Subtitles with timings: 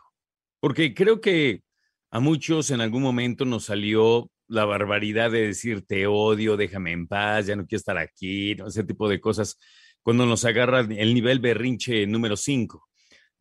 [0.62, 1.64] Porque creo que
[2.10, 7.06] a muchos en algún momento nos salió la barbaridad de decir te odio, déjame en
[7.06, 9.60] paz, ya no quiero estar aquí, ese tipo de cosas,
[10.02, 12.88] cuando nos agarra el nivel berrinche número 5.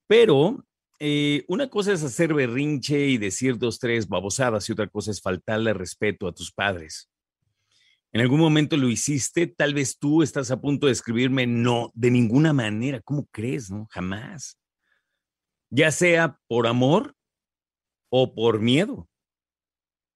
[0.09, 0.65] Pero
[1.05, 5.21] eh, una cosa es hacer berrinche y decir dos, tres babosadas y otra cosa es
[5.21, 7.11] faltarle respeto a tus padres.
[8.13, 12.13] En algún momento lo hiciste, tal vez tú estás a punto de escribirme, no, de
[12.13, 13.69] ninguna manera, ¿cómo crees?
[13.69, 14.61] No, jamás.
[15.71, 17.17] Ya sea por amor
[18.09, 19.09] o por miedo.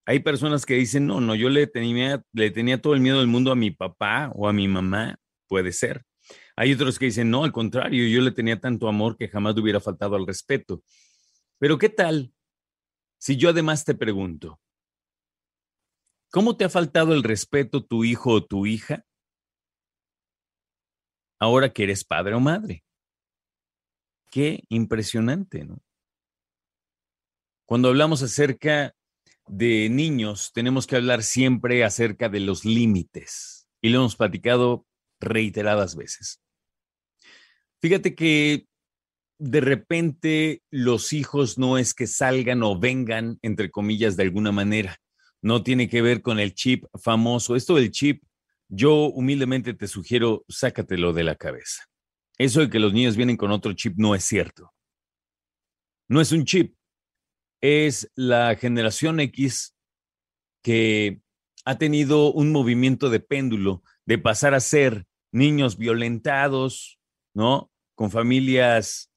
[0.05, 3.27] Hay personas que dicen, no, no, yo le tenía, le tenía todo el miedo del
[3.27, 6.06] mundo a mi papá o a mi mamá, puede ser.
[6.57, 9.61] Hay otros que dicen, no, al contrario, yo le tenía tanto amor que jamás le
[9.61, 10.83] hubiera faltado al respeto.
[11.59, 12.33] Pero ¿qué tal
[13.19, 14.59] si yo además te pregunto,
[16.31, 19.05] ¿cómo te ha faltado el respeto tu hijo o tu hija
[21.39, 22.83] ahora que eres padre o madre?
[24.31, 25.83] Qué impresionante, ¿no?
[27.67, 28.95] Cuando hablamos acerca
[29.47, 33.69] de niños, tenemos que hablar siempre acerca de los límites.
[33.83, 34.87] Y lo hemos platicado
[35.21, 36.41] reiteradas veces.
[37.87, 38.67] Fíjate que
[39.39, 44.97] de repente los hijos no es que salgan o vengan, entre comillas, de alguna manera.
[45.41, 47.55] No tiene que ver con el chip famoso.
[47.55, 48.25] Esto del chip,
[48.67, 51.85] yo humildemente te sugiero, sácatelo de la cabeza.
[52.39, 54.75] Eso de que los niños vienen con otro chip no es cierto.
[56.09, 56.75] No es un chip.
[57.61, 59.77] Es la generación X
[60.61, 61.21] que
[61.65, 66.99] ha tenido un movimiento de péndulo de pasar a ser niños violentados,
[67.33, 67.71] ¿no?
[67.97, 69.11] Con familias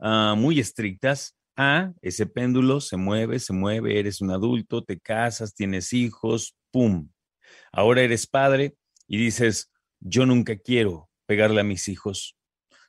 [0.00, 1.36] ah, muy estrictas.
[2.02, 7.10] Ese péndulo se mueve, se mueve, eres un adulto, te casas, tienes hijos, ¡pum!
[7.70, 8.74] Ahora eres padre
[9.06, 9.70] y dices,
[10.00, 12.36] yo nunca quiero pegarle a mis hijos,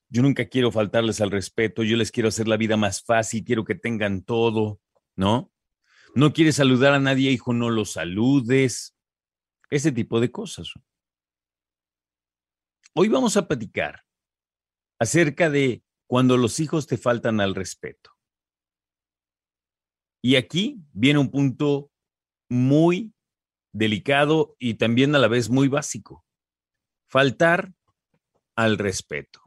[0.09, 3.65] yo nunca quiero faltarles al respeto, yo les quiero hacer la vida más fácil, quiero
[3.65, 4.79] que tengan todo,
[5.15, 5.51] ¿no?
[6.15, 8.95] No quieres saludar a nadie, hijo, no lo saludes.
[9.69, 10.71] Ese tipo de cosas.
[12.93, 14.04] Hoy vamos a platicar
[14.99, 18.11] acerca de cuando los hijos te faltan al respeto.
[20.21, 21.91] Y aquí viene un punto
[22.49, 23.13] muy
[23.73, 26.25] delicado y también a la vez muy básico.
[27.07, 27.73] Faltar
[28.55, 29.41] al respeto.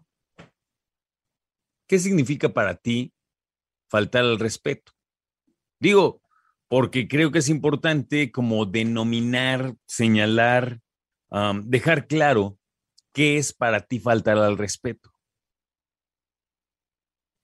[1.89, 3.13] ¿Qué significa para ti
[3.89, 4.93] faltar al respeto?
[5.81, 6.23] Digo,
[6.69, 10.81] porque creo que es importante como denominar, señalar,
[11.65, 12.59] dejar claro
[13.13, 15.13] ¿qué es para ti faltar al respeto?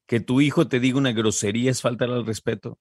[0.07, 2.79] ¿Que tu hijo te diga una grosería es faltar al respeto?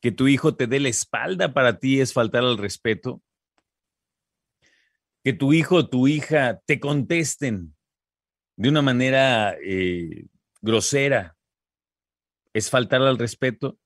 [0.00, 3.22] ¿Que tu hijo te dé la espalda para ti es faltar al respeto?
[5.22, 7.74] ¿Que tu hijo o tu hija te contesten
[8.56, 10.26] de una manera eh,
[10.60, 11.36] grosera
[12.52, 13.78] es faltar al respeto?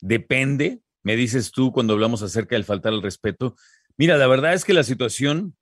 [0.00, 3.56] Depende me dices tú cuando hablamos acerca del faltar al respeto.
[3.96, 5.56] Mira, la verdad es que la situación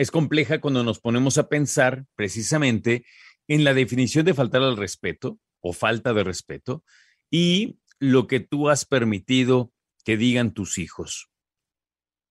[0.00, 3.04] es compleja cuando nos ponemos a pensar precisamente
[3.48, 6.82] en la definición de faltar al respeto o falta de respeto
[7.30, 11.28] y lo que tú has permitido que digan tus hijos.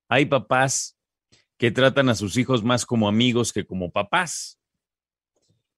[0.07, 0.97] Hay papás
[1.59, 4.59] que tratan a sus hijos más como amigos que como papás.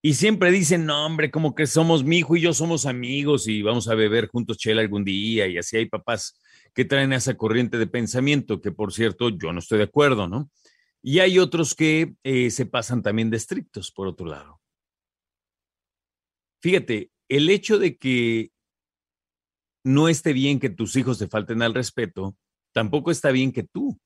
[0.02, 3.64] Y siempre dicen, no, hombre, como que somos mi hijo y yo somos amigos y
[3.64, 5.46] vamos a beber juntos chela algún día.
[5.46, 6.40] Y así hay papás
[6.74, 10.50] que traen esa corriente de pensamiento, que por cierto yo no estoy de acuerdo, ¿no?
[11.04, 14.62] Y hay otros que eh, se pasan también de estrictos, por otro lado.
[16.62, 18.52] Fíjate, el hecho de que
[19.84, 22.38] no esté bien que tus hijos te falten al respeto,
[22.72, 24.00] tampoco está bien que tú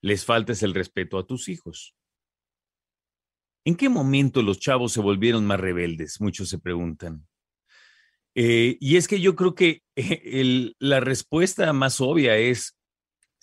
[0.00, 1.96] les faltes el respeto a tus hijos.
[3.64, 6.20] ¿En qué momento los chavos se volvieron más rebeldes?
[6.20, 7.26] Muchos se preguntan.
[8.36, 9.82] Eh, y es que yo creo que
[10.78, 12.75] la respuesta más obvia es,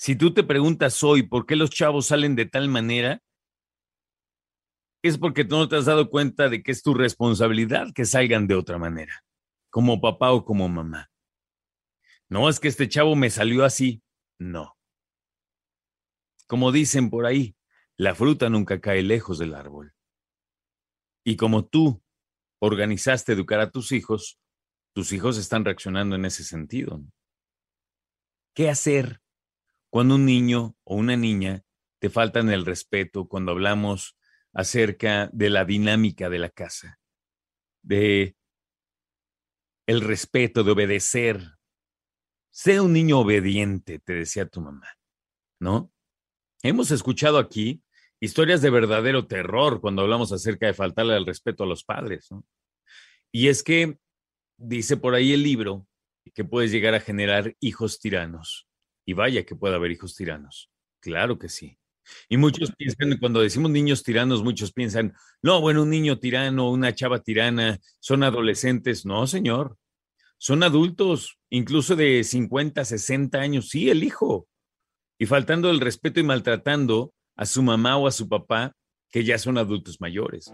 [0.04, 3.24] si tú te preguntas hoy por qué los chavos salen de tal manera,
[5.02, 8.46] es porque tú no te has dado cuenta de que es tu responsabilidad que salgan
[8.46, 9.24] de otra manera,
[9.70, 11.10] como papá o como mamá.
[12.28, 14.04] No es que este chavo me salió así,
[14.38, 14.76] no.
[16.48, 17.56] Como dicen por ahí,
[17.96, 19.94] la fruta nunca cae lejos del árbol.
[21.24, 22.04] Y como tú
[22.60, 24.38] organizaste educar a tus hijos,
[24.94, 27.02] tus hijos están reaccionando en ese sentido.
[28.54, 29.23] ¿Qué hacer
[29.94, 31.64] cuando un niño o una niña
[32.00, 34.18] te faltan el respeto cuando hablamos
[34.52, 37.00] acerca de la dinámica de la casa,
[37.84, 38.36] de
[39.86, 41.44] el respeto, de obedecer.
[42.50, 44.88] Sea un niño obediente, te decía tu mamá,
[45.60, 45.92] ¿no?
[46.64, 47.84] Hemos escuchado aquí
[48.20, 52.44] historias de verdadero terror cuando hablamos acerca de faltarle el respeto a los padres, ¿no?
[53.32, 54.00] Y es que
[54.58, 55.86] dice por ahí el libro
[56.34, 58.68] que puedes llegar a generar hijos tiranos.
[59.06, 60.70] Y vaya que puede haber hijos tiranos.
[61.00, 61.78] Claro que sí.
[62.30, 66.94] Y muchos piensan, cuando decimos niños tiranos, muchos piensan, no, bueno, un niño tirano, una
[66.94, 69.06] chava tirana, son adolescentes.
[69.06, 69.78] No, señor,
[70.38, 74.48] son adultos, incluso de 50, 60 años, sí, el hijo.
[75.18, 78.74] Y faltando el respeto y maltratando a su mamá o a su papá,
[79.10, 80.54] que ya son adultos mayores.